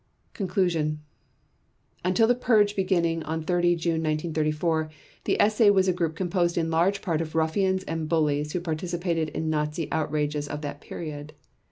[0.33, 1.03] Conclusion
[2.03, 4.89] Until the purge beginning on 30 June 1934,
[5.25, 9.29] the SA was a group composed in large part of ruffians and bullies who participated
[9.29, 11.33] in the Nazi outrages of that period.